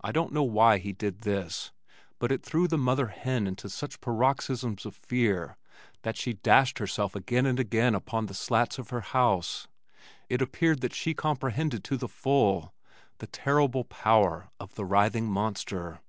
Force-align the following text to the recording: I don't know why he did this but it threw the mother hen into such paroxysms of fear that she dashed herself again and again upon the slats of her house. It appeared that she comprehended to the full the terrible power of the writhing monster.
I 0.00 0.10
don't 0.10 0.32
know 0.32 0.42
why 0.42 0.78
he 0.78 0.92
did 0.92 1.20
this 1.20 1.70
but 2.18 2.32
it 2.32 2.42
threw 2.42 2.66
the 2.66 2.76
mother 2.76 3.06
hen 3.06 3.46
into 3.46 3.68
such 3.70 4.00
paroxysms 4.00 4.84
of 4.84 4.96
fear 4.96 5.56
that 6.02 6.16
she 6.16 6.32
dashed 6.32 6.80
herself 6.80 7.14
again 7.14 7.46
and 7.46 7.60
again 7.60 7.94
upon 7.94 8.26
the 8.26 8.34
slats 8.34 8.76
of 8.76 8.90
her 8.90 9.02
house. 9.02 9.68
It 10.28 10.42
appeared 10.42 10.80
that 10.80 10.94
she 10.96 11.14
comprehended 11.14 11.84
to 11.84 11.96
the 11.96 12.08
full 12.08 12.74
the 13.18 13.28
terrible 13.28 13.84
power 13.84 14.50
of 14.58 14.74
the 14.74 14.84
writhing 14.84 15.30
monster. 15.30 16.00